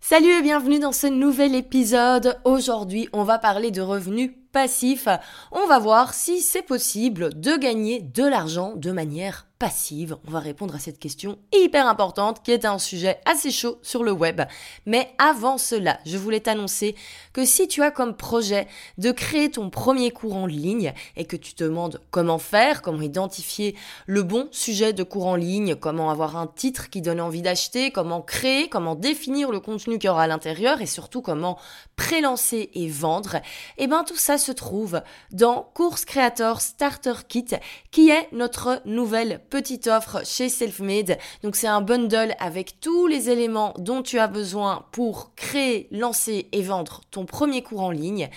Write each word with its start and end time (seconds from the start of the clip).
Salut 0.00 0.30
et 0.30 0.42
bienvenue 0.42 0.78
dans 0.78 0.92
ce 0.92 1.06
nouvel 1.06 1.54
épisode. 1.54 2.38
Aujourd'hui, 2.44 3.08
on 3.12 3.24
va 3.24 3.38
parler 3.38 3.70
de 3.70 3.82
revenus 3.82 4.32
passifs. 4.52 5.08
On 5.52 5.66
va 5.66 5.78
voir 5.78 6.14
si 6.14 6.40
c'est 6.40 6.62
possible 6.62 7.38
de 7.38 7.56
gagner 7.56 8.00
de 8.00 8.24
l'argent 8.24 8.74
de 8.76 8.90
manière 8.90 9.46
passive 9.60 10.16
On 10.26 10.30
va 10.30 10.40
répondre 10.40 10.74
à 10.74 10.78
cette 10.78 10.98
question 10.98 11.38
hyper 11.52 11.86
importante 11.86 12.42
qui 12.42 12.50
est 12.50 12.64
un 12.64 12.78
sujet 12.78 13.20
assez 13.26 13.50
chaud 13.50 13.78
sur 13.82 14.02
le 14.02 14.10
web. 14.10 14.40
Mais 14.86 15.12
avant 15.18 15.58
cela, 15.58 16.00
je 16.06 16.16
voulais 16.16 16.40
t'annoncer 16.40 16.96
que 17.34 17.44
si 17.44 17.68
tu 17.68 17.82
as 17.82 17.90
comme 17.90 18.16
projet 18.16 18.66
de 18.96 19.12
créer 19.12 19.50
ton 19.50 19.68
premier 19.68 20.12
cours 20.12 20.34
en 20.34 20.46
ligne 20.46 20.94
et 21.14 21.26
que 21.26 21.36
tu 21.36 21.52
te 21.52 21.62
demandes 21.62 22.00
comment 22.10 22.38
faire, 22.38 22.80
comment 22.80 23.02
identifier 23.02 23.76
le 24.06 24.22
bon 24.22 24.48
sujet 24.50 24.94
de 24.94 25.02
cours 25.02 25.26
en 25.26 25.36
ligne, 25.36 25.74
comment 25.74 26.10
avoir 26.10 26.38
un 26.38 26.46
titre 26.46 26.88
qui 26.88 27.02
donne 27.02 27.20
envie 27.20 27.42
d'acheter, 27.42 27.90
comment 27.90 28.22
créer, 28.22 28.70
comment 28.70 28.94
définir 28.94 29.52
le 29.52 29.60
contenu 29.60 29.98
qu'il 29.98 30.08
y 30.08 30.10
aura 30.10 30.22
à 30.22 30.26
l'intérieur 30.26 30.80
et 30.80 30.86
surtout 30.86 31.20
comment 31.20 31.58
prélancer 31.96 32.70
et 32.72 32.88
vendre, 32.88 33.36
eh 33.76 33.86
bien 33.86 34.04
tout 34.04 34.16
ça 34.16 34.38
se 34.40 34.50
trouve 34.50 35.00
dans 35.30 35.70
Course 35.74 36.04
Creator 36.04 36.60
Starter 36.60 37.14
Kit 37.28 37.46
qui 37.92 38.10
est 38.10 38.28
notre 38.32 38.82
nouvelle 38.84 39.40
petite 39.50 39.86
offre 39.86 40.26
chez 40.26 40.48
Selfmade. 40.48 41.18
Donc 41.44 41.54
c'est 41.54 41.68
un 41.68 41.80
bundle 41.80 42.34
avec 42.40 42.80
tous 42.80 43.06
les 43.06 43.30
éléments 43.30 43.74
dont 43.78 44.02
tu 44.02 44.18
as 44.18 44.26
besoin 44.26 44.86
pour 44.90 45.34
créer, 45.36 45.86
lancer 45.92 46.48
et 46.50 46.62
vendre 46.62 47.02
ton 47.12 47.24
premier 47.24 47.62
cours 47.62 47.82
en 47.82 47.90
ligne. 47.90 48.28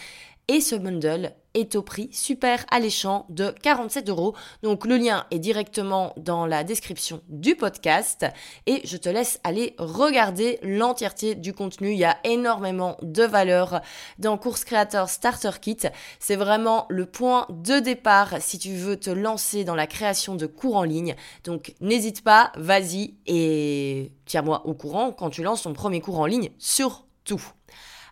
Et 0.48 0.62
ce 0.62 0.76
bundle 0.76 1.34
est 1.54 1.76
au 1.76 1.82
prix 1.82 2.10
super 2.12 2.66
alléchant 2.72 3.26
de 3.30 3.54
47 3.62 4.10
euros. 4.10 4.36
Donc 4.62 4.86
le 4.86 4.98
lien 4.98 5.26
est 5.32 5.40
directement 5.40 6.14
dans 6.18 6.46
la 6.46 6.64
description 6.64 7.22
du 7.30 7.56
podcast 7.56 8.26
et 8.66 8.82
je 8.86 8.98
te 8.98 9.10
laisse 9.10 9.40
aller 9.44 9.76
regarder 9.78 10.60
l'entièreté 10.64 11.36
du 11.36 11.54
contenu. 11.54 11.92
Il 11.92 11.98
y 11.98 12.06
a 12.06 12.18
énormément 12.24 12.98
de 13.02 13.24
valeur 13.24 13.82
dans 14.20 14.38
Course 14.38 14.64
Creator 14.64 15.10
Starter 15.10 15.52
Kit. 15.62 15.80
C'est 16.20 16.36
vraiment 16.36 16.86
le 16.90 17.06
point 17.06 17.46
de 17.50 17.80
départ 17.80 18.36
si 18.40 18.58
tu 18.58 18.76
veux 18.76 18.98
te 18.98 19.10
lancer 19.10 19.64
dans 19.64 19.76
la 19.76 19.88
création 19.88 20.36
de 20.36 20.46
cours 20.46 20.78
en 20.78 20.84
ligne. 20.84 21.16
Donc 21.44 21.74
n'hésite 21.82 22.24
pas, 22.24 22.52
vas-y 22.56 23.16
et 23.26 24.12
tiens-moi 24.26 24.66
au 24.66 24.74
courant 24.74 25.12
quand 25.12 25.30
tu 25.30 25.44
lances 25.44 25.64
ton 25.64 25.74
premier 25.74 26.02
cours 26.02 26.20
en 26.20 26.26
ligne, 26.26 26.52
surtout. 26.58 27.42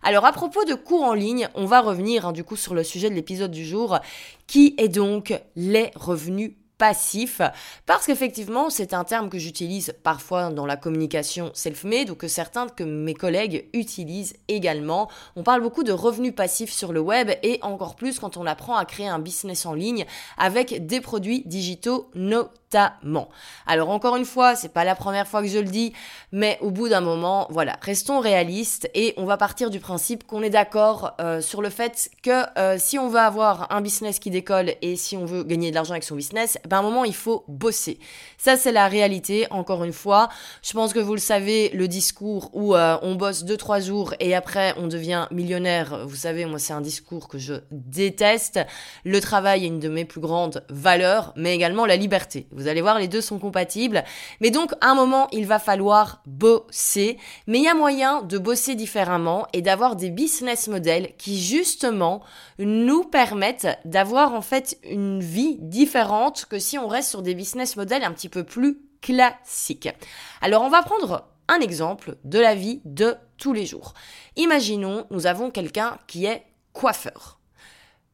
Alors 0.04 0.24
à 0.24 0.32
propos 0.32 0.64
de 0.64 0.74
cours 0.74 1.04
en 1.04 1.14
ligne, 1.14 1.48
on 1.54 1.64
va 1.64 1.80
revenir 1.80 2.26
hein, 2.26 2.32
du 2.32 2.42
coup 2.42 2.56
sur 2.56 2.74
le 2.74 2.82
sujet 2.82 3.08
de 3.08 3.14
l'épisode 3.14 3.52
du 3.52 3.64
jour, 3.64 4.00
qui 4.48 4.74
est 4.76 4.88
donc 4.88 5.32
les 5.54 5.92
revenus 5.94 6.54
passifs. 6.76 7.40
parce 7.86 8.06
qu'effectivement 8.06 8.68
c'est 8.68 8.92
un 8.92 9.04
terme 9.04 9.30
que 9.30 9.38
j'utilise 9.38 9.94
parfois 10.02 10.50
dans 10.50 10.66
la 10.66 10.76
communication 10.76 11.52
self-made 11.54 12.10
ou 12.10 12.16
que 12.16 12.26
certains 12.26 12.66
de 12.66 12.84
mes 12.84 13.14
collègues 13.14 13.68
utilisent 13.72 14.34
également. 14.48 15.08
On 15.36 15.44
parle 15.44 15.62
beaucoup 15.62 15.84
de 15.84 15.92
revenus 15.92 16.34
passifs 16.34 16.72
sur 16.72 16.92
le 16.92 16.98
web 16.98 17.30
et 17.44 17.60
encore 17.62 17.94
plus 17.94 18.18
quand 18.18 18.36
on 18.36 18.46
apprend 18.46 18.74
à 18.74 18.84
créer 18.84 19.06
un 19.06 19.20
business 19.20 19.64
en 19.64 19.74
ligne 19.74 20.04
avec 20.36 20.84
des 20.84 21.00
produits 21.00 21.44
digitaux 21.46 22.10
alors 23.66 23.90
encore 23.90 24.16
une 24.16 24.24
fois, 24.24 24.54
c'est 24.54 24.72
pas 24.72 24.84
la 24.84 24.94
première 24.94 25.26
fois 25.26 25.42
que 25.42 25.48
je 25.48 25.58
le 25.58 25.68
dis, 25.68 25.92
mais 26.32 26.58
au 26.60 26.70
bout 26.70 26.88
d'un 26.88 27.00
moment, 27.00 27.46
voilà, 27.50 27.76
restons 27.80 28.20
réalistes 28.20 28.90
et 28.94 29.14
on 29.16 29.24
va 29.24 29.36
partir 29.36 29.70
du 29.70 29.80
principe 29.80 30.26
qu'on 30.26 30.42
est 30.42 30.50
d'accord 30.50 31.14
euh, 31.20 31.40
sur 31.40 31.62
le 31.62 31.70
fait 31.70 32.10
que 32.22 32.44
euh, 32.58 32.76
si 32.78 32.98
on 32.98 33.08
veut 33.08 33.18
avoir 33.18 33.70
un 33.70 33.80
business 33.80 34.18
qui 34.18 34.30
décolle 34.30 34.74
et 34.82 34.96
si 34.96 35.16
on 35.16 35.24
veut 35.24 35.44
gagner 35.44 35.70
de 35.70 35.74
l'argent 35.74 35.92
avec 35.92 36.04
son 36.04 36.16
business, 36.16 36.58
ben 36.68 36.78
à 36.78 36.80
un 36.80 36.82
moment 36.82 37.04
il 37.04 37.14
faut 37.14 37.44
bosser. 37.48 37.98
Ça 38.38 38.56
c'est 38.56 38.72
la 38.72 38.88
réalité. 38.88 39.46
Encore 39.50 39.84
une 39.84 39.92
fois, 39.92 40.28
je 40.62 40.72
pense 40.72 40.92
que 40.92 40.98
vous 40.98 41.14
le 41.14 41.20
savez, 41.20 41.70
le 41.70 41.88
discours 41.88 42.50
où 42.52 42.74
euh, 42.74 42.96
on 43.02 43.14
bosse 43.14 43.44
2-3 43.44 43.84
jours 43.84 44.14
et 44.20 44.34
après 44.34 44.74
on 44.78 44.88
devient 44.88 45.26
millionnaire. 45.30 46.06
Vous 46.06 46.16
savez, 46.16 46.44
moi 46.46 46.58
c'est 46.58 46.72
un 46.72 46.80
discours 46.80 47.28
que 47.28 47.38
je 47.38 47.54
déteste. 47.70 48.60
Le 49.04 49.20
travail 49.20 49.64
est 49.64 49.68
une 49.68 49.80
de 49.80 49.88
mes 49.88 50.04
plus 50.04 50.20
grandes 50.20 50.64
valeurs, 50.68 51.32
mais 51.36 51.54
également 51.54 51.86
la 51.86 51.96
liberté. 51.96 52.46
Allez 52.68 52.80
voir, 52.80 52.98
les 52.98 53.08
deux 53.08 53.20
sont 53.20 53.38
compatibles. 53.38 54.04
Mais 54.40 54.50
donc, 54.50 54.72
à 54.80 54.90
un 54.90 54.94
moment, 54.94 55.28
il 55.32 55.46
va 55.46 55.58
falloir 55.58 56.22
bosser. 56.26 57.18
Mais 57.46 57.58
il 57.58 57.64
y 57.64 57.68
a 57.68 57.74
moyen 57.74 58.22
de 58.22 58.38
bosser 58.38 58.74
différemment 58.74 59.46
et 59.52 59.62
d'avoir 59.62 59.96
des 59.96 60.10
business 60.10 60.68
models 60.68 61.14
qui, 61.16 61.40
justement, 61.40 62.22
nous 62.58 63.04
permettent 63.04 63.68
d'avoir, 63.84 64.34
en 64.34 64.42
fait, 64.42 64.78
une 64.84 65.20
vie 65.20 65.58
différente 65.60 66.46
que 66.48 66.58
si 66.58 66.78
on 66.78 66.88
reste 66.88 67.10
sur 67.10 67.22
des 67.22 67.34
business 67.34 67.76
models 67.76 68.04
un 68.04 68.12
petit 68.12 68.28
peu 68.28 68.44
plus 68.44 68.78
classiques. 69.00 69.88
Alors, 70.40 70.62
on 70.62 70.70
va 70.70 70.82
prendre 70.82 71.28
un 71.48 71.60
exemple 71.60 72.16
de 72.24 72.38
la 72.38 72.54
vie 72.54 72.80
de 72.84 73.16
tous 73.36 73.52
les 73.52 73.66
jours. 73.66 73.94
Imaginons, 74.36 75.06
nous 75.10 75.26
avons 75.26 75.50
quelqu'un 75.50 75.98
qui 76.06 76.24
est 76.24 76.44
coiffeur. 76.72 77.41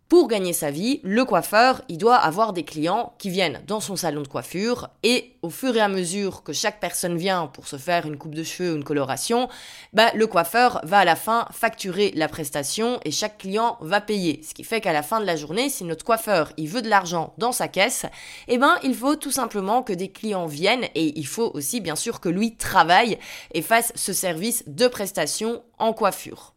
Pour 0.09 0.27
gagner 0.27 0.55
sa 0.55 0.71
vie, 0.71 1.01
le 1.03 1.27
coiffeur, 1.27 1.83
il 1.91 1.99
doit 1.99 2.17
avoir 2.17 2.55
des 2.55 2.65
clients 2.65 3.13
qui 3.19 3.29
viennent 3.29 3.63
dans 3.67 3.81
son 3.81 3.95
salon 3.95 4.23
de 4.23 4.27
coiffure 4.27 4.89
et 5.03 5.37
au 5.43 5.51
fur 5.51 5.77
et 5.77 5.81
à 5.81 5.89
mesure 5.89 6.43
que 6.43 6.55
chaque 6.55 6.81
personne 6.81 7.19
vient 7.19 7.47
pour 7.49 7.69
se 7.69 7.77
faire 7.77 8.07
une 8.07 8.17
coupe 8.17 8.35
de 8.35 8.43
cheveux 8.43 8.73
ou 8.73 8.77
une 8.77 8.85
coloration, 8.85 9.51
bah, 9.93 10.11
le 10.15 10.27
coiffeur 10.27 10.81
va 10.85 11.01
à 11.01 11.05
la 11.05 11.15
fin 11.15 11.47
facturer 11.53 12.11
la 12.17 12.27
prestation 12.27 12.99
et 13.05 13.11
chaque 13.11 13.37
client 13.37 13.77
va 13.83 14.01
payer. 14.01 14.41
Ce 14.49 14.55
qui 14.55 14.65
fait 14.65 14.81
qu'à 14.81 14.95
la 14.95 15.03
fin 15.03 15.21
de 15.21 15.27
la 15.27 15.37
journée, 15.37 15.69
si 15.69 15.85
notre 15.85 16.07
coiffeur, 16.07 16.55
il 16.57 16.69
veut 16.69 16.81
de 16.81 16.89
l'argent 16.89 17.35
dans 17.37 17.53
sa 17.53 17.69
caisse, 17.69 18.07
eh 18.47 18.57
ben, 18.57 18.79
il 18.83 18.95
faut 18.95 19.17
tout 19.17 19.31
simplement 19.31 19.83
que 19.83 19.93
des 19.93 20.11
clients 20.11 20.47
viennent 20.47 20.89
et 20.95 21.19
il 21.19 21.27
faut 21.27 21.51
aussi 21.53 21.83
bien 21.83 21.97
sûr 21.97 22.21
que 22.21 22.31
lui 22.31 22.57
travaille 22.57 23.19
et 23.53 23.61
fasse 23.61 23.93
ce 23.95 24.15
service 24.15 24.65
de 24.67 24.89
prestation 24.89 25.63
en 25.77 25.93
coiffure. 25.93 26.55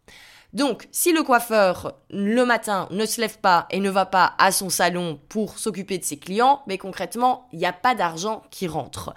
Donc, 0.53 0.87
si 0.91 1.13
le 1.13 1.23
coiffeur, 1.23 1.93
le 2.09 2.43
matin, 2.43 2.87
ne 2.91 3.05
se 3.05 3.21
lève 3.21 3.39
pas 3.39 3.67
et 3.69 3.79
ne 3.79 3.89
va 3.89 4.05
pas 4.05 4.33
à 4.37 4.51
son 4.51 4.69
salon 4.69 5.19
pour 5.29 5.57
s'occuper 5.57 5.97
de 5.97 6.03
ses 6.03 6.17
clients, 6.17 6.61
mais 6.67 6.77
concrètement, 6.77 7.47
il 7.53 7.59
n'y 7.59 7.65
a 7.65 7.73
pas 7.73 7.95
d'argent 7.95 8.43
qui 8.51 8.67
rentre. 8.67 9.13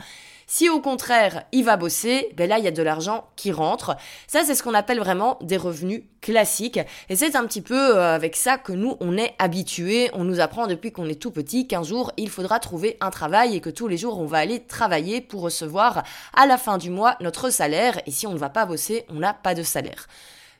Si 0.46 0.68
au 0.68 0.80
contraire, 0.80 1.44
il 1.52 1.64
va 1.64 1.76
bosser, 1.76 2.30
ben 2.36 2.48
là, 2.48 2.58
il 2.58 2.64
y 2.64 2.68
a 2.68 2.70
de 2.70 2.82
l'argent 2.82 3.24
qui 3.34 3.50
rentre. 3.50 3.96
Ça, 4.26 4.44
c'est 4.44 4.54
ce 4.54 4.62
qu'on 4.62 4.74
appelle 4.74 4.98
vraiment 4.98 5.38
des 5.40 5.56
revenus 5.56 6.02
classiques. 6.20 6.78
Et 7.08 7.16
c'est 7.16 7.34
un 7.34 7.44
petit 7.46 7.62
peu 7.62 7.96
euh, 7.96 8.14
avec 8.14 8.36
ça 8.36 8.58
que 8.58 8.72
nous, 8.72 8.96
on 9.00 9.16
est 9.16 9.34
habitués. 9.38 10.10
On 10.12 10.22
nous 10.22 10.40
apprend 10.40 10.66
depuis 10.66 10.92
qu'on 10.92 11.08
est 11.08 11.20
tout 11.20 11.30
petit 11.30 11.66
qu'un 11.66 11.82
jour, 11.82 12.12
il 12.16 12.28
faudra 12.28 12.60
trouver 12.60 12.96
un 13.00 13.10
travail 13.10 13.56
et 13.56 13.60
que 13.60 13.70
tous 13.70 13.88
les 13.88 13.96
jours, 13.96 14.20
on 14.20 14.26
va 14.26 14.38
aller 14.38 14.60
travailler 14.60 15.20
pour 15.20 15.40
recevoir 15.40 16.04
à 16.34 16.46
la 16.46 16.58
fin 16.58 16.78
du 16.78 16.90
mois 16.90 17.16
notre 17.20 17.50
salaire. 17.50 17.98
Et 18.06 18.10
si 18.10 18.26
on 18.26 18.32
ne 18.32 18.38
va 18.38 18.50
pas 18.50 18.66
bosser, 18.66 19.06
on 19.08 19.14
n'a 19.14 19.32
pas 19.32 19.54
de 19.54 19.62
salaire. 19.62 20.06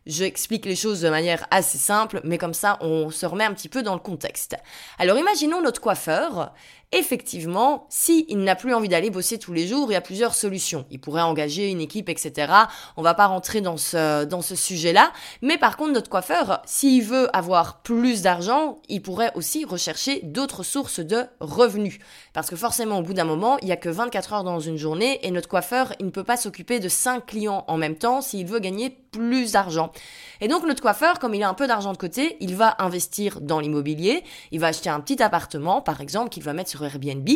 J'explique 0.07 0.67
les 0.67 0.77
choses 0.77 1.01
de 1.01 1.09
manière 1.09 1.47
assez 1.51 1.79
simple, 1.79 2.21
mais 2.25 2.37
comme 2.37 2.53
ça, 2.53 2.77
on 2.83 3.11
se 3.11 3.25
remet 3.25 3.45
un 3.45 3.55
petit 3.55 3.71
peu 3.71 3.83
dans 3.83 3.95
le 3.95 4.01
contexte. 4.01 4.57
Alors 4.99 5.19
imaginons 5.19 5.63
notre 5.63 5.81
coiffeur. 5.81 6.53
Effectivement, 6.93 7.87
s'il 7.89 8.25
il 8.29 8.39
n'a 8.39 8.57
plus 8.57 8.75
envie 8.75 8.89
d'aller 8.89 9.11
bosser 9.11 9.39
tous 9.39 9.53
les 9.53 9.67
jours, 9.67 9.91
il 9.91 9.95
y 9.95 9.97
a 9.97 10.01
plusieurs 10.01 10.35
solutions. 10.35 10.87
Il 10.91 11.01
pourrait 11.01 11.23
engager 11.23 11.71
une 11.71 11.81
équipe, 11.81 12.09
etc. 12.09 12.53
On 12.97 13.03
va 13.03 13.15
pas 13.15 13.27
rentrer 13.27 13.61
dans 13.61 13.77
ce, 13.77 14.25
dans 14.25 14.43
ce 14.43 14.55
sujet-là. 14.55 15.13
Mais 15.43 15.59
par 15.59 15.77
contre, 15.77 15.93
notre 15.93 16.11
coiffeur, 16.11 16.63
s'il 16.65 17.03
veut 17.03 17.35
avoir 17.37 17.83
plus 17.83 18.23
d'argent, 18.23 18.79
il 18.89 19.03
pourrait 19.03 19.33
aussi 19.35 19.65
rechercher 19.65 20.21
d'autres 20.23 20.63
sources 20.63 21.01
de 21.01 21.25
revenus. 21.41 21.99
Parce 22.33 22.49
que 22.49 22.57
forcément, 22.57 22.99
au 22.99 23.03
bout 23.03 23.15
d'un 23.15 23.25
moment, 23.25 23.59
il 23.63 23.69
y 23.69 23.73
a 23.73 23.77
que 23.77 23.89
24 23.89 24.33
heures 24.33 24.45
dans 24.45 24.61
une 24.61 24.77
journée 24.77 25.21
et 25.27 25.31
notre 25.31 25.49
coiffeur, 25.49 25.93
il 26.01 26.07
ne 26.07 26.11
peut 26.11 26.25
pas 26.25 26.37
s'occuper 26.37 26.81
de 26.81 26.89
5 26.89 27.27
clients 27.27 27.65
en 27.69 27.77
même 27.77 27.97
temps 27.97 28.21
s'il 28.21 28.47
veut 28.47 28.61
gagner 28.61 28.91
plus 28.91 29.53
d'argent. 29.53 29.93
Et 30.41 30.49
donc 30.49 30.67
notre 30.67 30.83
coiffeur, 30.83 31.19
comme 31.19 31.35
il 31.35 31.43
a 31.43 31.49
un 31.49 31.55
peu 31.55 31.67
d'argent 31.67 31.93
de 31.93 31.97
côté, 31.97 32.37
il 32.41 32.57
va 32.57 32.75
investir 32.79 33.41
dans 33.41 33.61
l'immobilier, 33.61 34.25
il 34.51 34.61
va 34.61 34.69
acheter 34.69 34.91
un 34.91 35.01
petit 35.01 35.23
appartement, 35.23 35.81
par 35.81 36.01
exemple, 36.01 36.31
qu'il 36.31 36.43
va 36.43 36.53
mettre 36.53 36.71
Airbnb. 36.83 37.29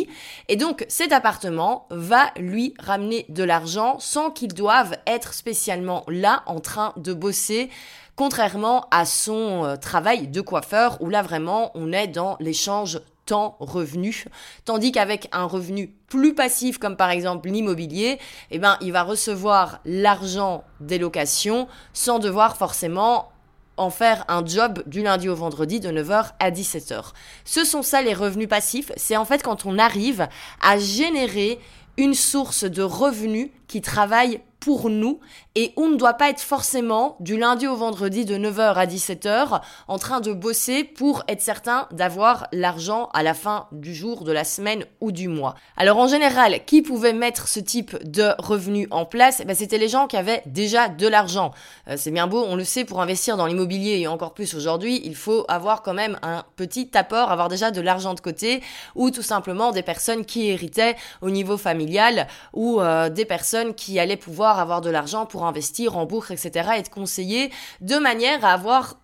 Et 0.47 0.55
donc 0.55 0.85
cet 0.89 1.11
appartement 1.11 1.87
va 1.89 2.31
lui 2.37 2.73
ramener 2.79 3.25
de 3.29 3.43
l'argent 3.43 3.97
sans 3.99 4.31
qu'il 4.31 4.53
doive 4.53 4.97
être 5.07 5.33
spécialement 5.33 6.03
là 6.07 6.43
en 6.45 6.59
train 6.59 6.93
de 6.97 7.13
bosser 7.13 7.69
contrairement 8.15 8.85
à 8.91 9.05
son 9.05 9.63
euh, 9.63 9.75
travail 9.77 10.27
de 10.27 10.41
coiffeur 10.41 11.01
où 11.01 11.09
là 11.09 11.21
vraiment 11.21 11.71
on 11.73 11.93
est 11.93 12.07
dans 12.07 12.35
l'échange 12.41 12.99
temps 13.25 13.55
revenu 13.59 14.25
tandis 14.65 14.91
qu'avec 14.91 15.29
un 15.31 15.45
revenu 15.45 15.95
plus 16.07 16.33
passif 16.35 16.79
comme 16.79 16.97
par 16.97 17.11
exemple 17.11 17.47
l'immobilier 17.47 18.19
eh 18.51 18.59
ben 18.59 18.75
il 18.81 18.91
va 18.91 19.03
recevoir 19.03 19.79
l'argent 19.85 20.65
des 20.81 20.97
locations 20.97 21.69
sans 21.93 22.19
devoir 22.19 22.57
forcément 22.57 23.29
en 23.79 23.89
faire 23.89 24.25
un 24.27 24.45
job 24.45 24.83
du 24.85 25.01
lundi 25.01 25.29
au 25.29 25.35
vendredi 25.35 25.79
de 25.79 25.89
9h 25.89 26.31
à 26.39 26.51
17h. 26.51 27.13
Ce 27.45 27.63
sont 27.63 27.81
ça 27.81 28.01
les 28.01 28.13
revenus 28.13 28.49
passifs, 28.49 28.91
c'est 28.97 29.17
en 29.17 29.25
fait 29.25 29.41
quand 29.41 29.65
on 29.65 29.79
arrive 29.79 30.27
à 30.61 30.77
générer 30.77 31.59
une 31.97 32.13
source 32.13 32.63
de 32.63 32.83
revenus 32.83 33.49
qui 33.67 33.81
travaille 33.81 34.41
pour 34.59 34.89
nous 34.89 35.19
et 35.55 35.73
on 35.77 35.89
ne 35.89 35.95
doit 35.95 36.13
pas 36.13 36.29
être 36.29 36.41
forcément 36.41 37.15
du 37.19 37.37
lundi 37.37 37.67
au 37.67 37.75
vendredi 37.75 38.25
de 38.25 38.35
9h 38.35 38.75
à 38.75 38.85
17h 38.85 39.61
en 39.87 39.97
train 39.97 40.19
de 40.19 40.33
bosser 40.33 40.83
pour 40.83 41.23
être 41.27 41.41
certain 41.41 41.87
d'avoir 41.91 42.47
l'argent 42.51 43.09
à 43.13 43.23
la 43.23 43.33
fin 43.33 43.67
du 43.71 43.93
jour, 43.93 44.23
de 44.23 44.31
la 44.31 44.43
semaine 44.43 44.85
ou 45.01 45.11
du 45.11 45.27
mois. 45.27 45.55
Alors 45.77 45.97
en 45.97 46.07
général, 46.07 46.63
qui 46.65 46.81
pouvait 46.81 47.13
mettre 47.13 47.47
ce 47.47 47.59
type 47.59 47.97
de 48.09 48.31
revenus 48.37 48.87
en 48.91 49.05
place? 49.05 49.39
Eh 49.41 49.45
ben, 49.45 49.55
C'était 49.55 49.77
les 49.77 49.87
gens 49.87 50.07
qui 50.07 50.17
avaient 50.17 50.43
déjà 50.45 50.87
de 50.87 51.07
l'argent. 51.07 51.51
Euh, 51.87 51.95
c'est 51.97 52.11
bien 52.11 52.27
beau, 52.27 52.43
on 52.47 52.55
le 52.55 52.63
sait, 52.63 52.85
pour 52.85 53.01
investir 53.01 53.37
dans 53.37 53.45
l'immobilier 53.45 53.99
et 53.99 54.07
encore 54.07 54.33
plus 54.33 54.55
aujourd'hui, 54.55 55.01
il 55.03 55.15
faut 55.15 55.45
avoir 55.47 55.81
quand 55.81 55.93
même 55.93 56.17
un 56.21 56.43
petit 56.55 56.89
apport, 56.93 57.31
avoir 57.31 57.49
déjà 57.49 57.71
de 57.71 57.81
l'argent 57.81 58.13
de 58.13 58.21
côté 58.21 58.61
ou 58.95 59.11
tout 59.11 59.21
simplement 59.21 59.71
des 59.71 59.83
personnes 59.83 60.25
qui 60.25 60.49
héritaient 60.49 60.95
au 61.21 61.29
niveau 61.29 61.57
familial 61.57 62.27
ou 62.53 62.81
euh, 62.81 63.09
des 63.09 63.25
personnes 63.25 63.73
qui 63.73 63.99
allaient 63.99 64.17
pouvoir 64.17 64.48
avoir 64.57 64.81
de 64.81 64.89
l'argent 64.89 65.27
pour 65.27 65.45
investir 65.45 65.97
en 65.97 66.05
bourse, 66.05 66.31
etc., 66.31 66.69
être 66.77 66.89
conseillé 66.89 67.51
de 67.81 67.97
manière 67.97 68.43
à 68.43 68.53
avoir 68.53 68.95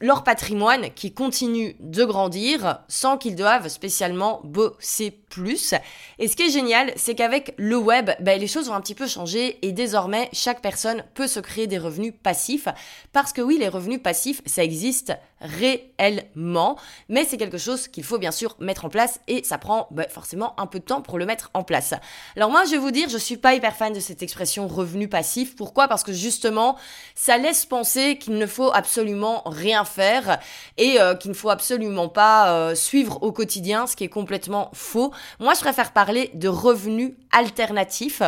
leur 0.00 0.24
patrimoine 0.24 0.90
qui 0.94 1.14
continue 1.14 1.76
de 1.78 2.04
grandir 2.04 2.80
sans 2.88 3.16
qu'ils 3.16 3.36
doivent 3.36 3.68
spécialement 3.68 4.40
bosser 4.44 5.12
plus. 5.30 5.74
Et 6.18 6.28
ce 6.28 6.36
qui 6.36 6.42
est 6.42 6.50
génial, 6.50 6.92
c'est 6.96 7.14
qu'avec 7.14 7.54
le 7.58 7.76
web, 7.76 8.10
ben, 8.20 8.38
les 8.38 8.48
choses 8.48 8.68
ont 8.68 8.74
un 8.74 8.80
petit 8.80 8.94
peu 8.94 9.06
changé 9.06 9.58
et 9.62 9.72
désormais, 9.72 10.28
chaque 10.32 10.60
personne 10.60 11.04
peut 11.14 11.28
se 11.28 11.40
créer 11.40 11.66
des 11.66 11.78
revenus 11.78 12.12
passifs. 12.22 12.68
Parce 13.12 13.32
que 13.32 13.40
oui, 13.40 13.56
les 13.58 13.68
revenus 13.68 14.02
passifs, 14.02 14.42
ça 14.46 14.64
existe 14.64 15.12
réellement, 15.44 16.76
mais 17.08 17.24
c'est 17.24 17.36
quelque 17.36 17.58
chose 17.58 17.86
qu'il 17.88 18.02
faut 18.02 18.18
bien 18.18 18.30
sûr 18.30 18.56
mettre 18.58 18.86
en 18.86 18.88
place 18.88 19.20
et 19.28 19.44
ça 19.44 19.58
prend 19.58 19.88
ben, 19.90 20.06
forcément 20.08 20.58
un 20.58 20.66
peu 20.66 20.78
de 20.78 20.84
temps 20.84 21.02
pour 21.02 21.18
le 21.18 21.26
mettre 21.26 21.50
en 21.54 21.62
place. 21.62 21.94
Alors 22.36 22.50
moi, 22.50 22.64
je 22.64 22.72
vais 22.72 22.78
vous 22.78 22.90
dire, 22.90 23.08
je 23.08 23.18
suis 23.18 23.36
pas 23.36 23.54
hyper 23.54 23.76
fan 23.76 23.92
de 23.92 24.00
cette 24.00 24.22
expression 24.22 24.66
revenu 24.66 25.08
passif. 25.08 25.54
Pourquoi? 25.54 25.86
Parce 25.86 26.02
que 26.02 26.12
justement, 26.12 26.76
ça 27.14 27.36
laisse 27.36 27.66
penser 27.66 28.18
qu'il 28.18 28.34
ne 28.34 28.46
faut 28.46 28.72
absolument 28.72 29.42
rien 29.44 29.84
faire 29.84 30.38
et 30.78 31.00
euh, 31.00 31.14
qu'il 31.14 31.30
ne 31.30 31.36
faut 31.36 31.50
absolument 31.50 32.08
pas 32.08 32.52
euh, 32.52 32.74
suivre 32.74 33.22
au 33.22 33.32
quotidien, 33.32 33.86
ce 33.86 33.96
qui 33.96 34.04
est 34.04 34.08
complètement 34.08 34.70
faux. 34.72 35.12
Moi, 35.40 35.54
je 35.54 35.60
préfère 35.60 35.92
parler 35.92 36.30
de 36.34 36.48
revenus 36.48 37.12
alternatifs 37.32 38.22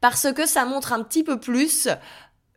parce 0.00 0.32
que 0.32 0.46
ça 0.46 0.64
montre 0.64 0.92
un 0.92 1.02
petit 1.02 1.24
peu 1.24 1.38
plus 1.40 1.88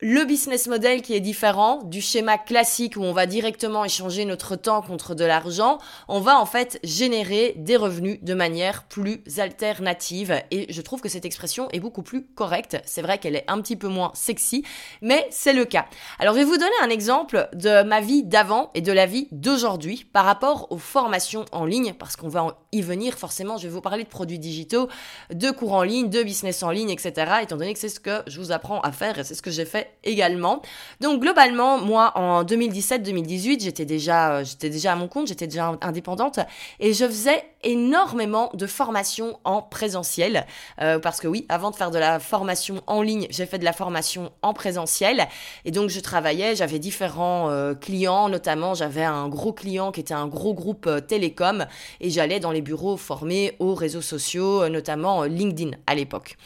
le 0.05 0.25
business 0.25 0.67
model 0.67 1.01
qui 1.01 1.13
est 1.13 1.21
différent 1.21 1.81
du 1.81 2.01
schéma 2.01 2.38
classique 2.38 2.97
où 2.97 3.03
on 3.03 3.13
va 3.13 3.25
directement 3.25 3.85
échanger 3.85 4.25
notre 4.25 4.57
temps 4.57 4.81
contre 4.81 5.15
de 5.15 5.23
l'argent, 5.23 5.77
on 6.09 6.19
va 6.19 6.38
en 6.41 6.45
fait 6.45 6.77
générer 6.83 7.53
des 7.55 7.77
revenus 7.77 8.19
de 8.21 8.33
manière 8.33 8.83
plus 8.83 9.21
alternative. 9.38 10.44
Et 10.51 10.65
je 10.73 10.81
trouve 10.81 11.00
que 11.00 11.07
cette 11.07 11.23
expression 11.23 11.69
est 11.71 11.79
beaucoup 11.79 12.01
plus 12.01 12.25
correcte. 12.25 12.81
C'est 12.83 13.01
vrai 13.01 13.17
qu'elle 13.17 13.38
est 13.38 13.45
un 13.47 13.61
petit 13.61 13.77
peu 13.77 13.88
moins 13.88 14.11
sexy, 14.13 14.65
mais 15.01 15.25
c'est 15.31 15.53
le 15.53 15.63
cas. 15.63 15.85
Alors 16.19 16.33
je 16.33 16.39
vais 16.39 16.45
vous 16.45 16.57
donner 16.57 16.75
un 16.81 16.89
exemple 16.89 17.47
de 17.53 17.83
ma 17.83 18.01
vie 18.01 18.23
d'avant 18.23 18.71
et 18.73 18.81
de 18.81 18.91
la 18.91 19.06
vie 19.06 19.29
d'aujourd'hui 19.31 20.06
par 20.11 20.25
rapport 20.25 20.69
aux 20.69 20.79
formations 20.79 21.45
en 21.53 21.63
ligne, 21.63 21.94
parce 21.94 22.17
qu'on 22.17 22.27
va 22.27 22.57
y 22.73 22.81
venir 22.81 23.17
forcément. 23.17 23.56
Je 23.56 23.69
vais 23.69 23.73
vous 23.73 23.79
parler 23.79 24.03
de 24.03 24.09
produits 24.09 24.39
digitaux, 24.39 24.89
de 25.33 25.49
cours 25.51 25.71
en 25.71 25.83
ligne, 25.83 26.09
de 26.09 26.23
business 26.23 26.61
en 26.61 26.71
ligne, 26.71 26.89
etc. 26.89 27.35
Étant 27.41 27.56
donné 27.56 27.73
que 27.73 27.79
c'est 27.79 27.88
ce 27.88 28.01
que 28.01 28.21
je 28.27 28.41
vous 28.41 28.51
apprends 28.51 28.81
à 28.81 28.91
faire 28.91 29.17
et 29.17 29.23
c'est 29.23 29.35
ce 29.35 29.41
que 29.41 29.49
j'ai 29.49 29.63
fait 29.63 29.93
également. 30.04 30.62
Donc 31.01 31.22
globalement, 31.22 31.78
moi 31.78 32.12
en 32.16 32.44
2017-2018, 32.44 33.63
j'étais 33.63 33.86
déjà, 33.86 34.36
euh, 34.36 34.44
j'étais 34.44 34.69
déjà 34.69 34.94
à 34.94 34.95
mon 34.95 35.07
compte, 35.07 35.28
j'étais 35.28 35.48
déjà 35.48 35.78
indépendante 35.81 36.40
et 36.80 36.94
je 36.94 37.06
faisais 37.06 37.44
énormément 37.63 38.51
de 38.54 38.68
formations 38.68 39.40
en 39.44 39.62
présentiel 39.62 40.45
euh, 40.81 41.00
parce 41.00 41.19
que 41.19 41.28
oui, 41.28 41.45
avant 41.50 41.72
de 41.72 41.75
faire 41.75 41.92
de 41.92 42.00
la 42.00 42.19
formation 42.19 42.81
en 42.88 43.01
ligne, 43.01 43.28
j'ai 43.30 43.45
fait 43.45 43.60
de 43.60 43.66
la 43.66 43.74
formation 43.74 44.31
en 44.42 44.54
présentiel 44.54 45.28
et 45.66 45.72
donc 45.72 45.90
je 45.90 46.00
travaillais, 46.00 46.56
j'avais 46.56 46.80
différents 46.80 47.50
euh, 47.50 47.74
clients, 47.74 48.30
notamment 48.30 48.74
j'avais 48.74 49.04
un 49.04 49.30
gros 49.30 49.54
client 49.54 49.92
qui 49.92 50.01
était 50.01 50.13
un 50.13 50.28
gros 50.28 50.54
groupe 50.54 50.90
télécom 51.07 51.66
et 52.01 52.10
j'allais 52.10 52.40
dans 52.40 52.51
les 52.51 52.62
bureaux 52.62 52.98
formés 52.98 53.56
aux 53.60 53.74
réseaux 53.74 54.01
sociaux, 54.01 54.68
notamment 54.69 55.24
LinkedIn 55.24 55.72
à 55.88 55.95
l'époque. 55.95 56.38